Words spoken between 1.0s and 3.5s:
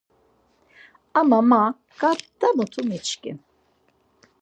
Ama ma ǩarta mutu miçkin.